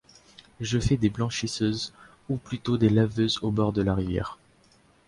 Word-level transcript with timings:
Je 0.59 0.79
fais 0.79 0.97
des 0.97 1.11
blanchisseuses 1.11 1.93
ou 2.27 2.37
plutôt 2.37 2.75
des 2.79 2.89
laveuses 2.89 3.37
au 3.43 3.51
bord 3.51 3.71
de 3.71 3.83
la 3.83 3.93
rivière. 3.93 4.39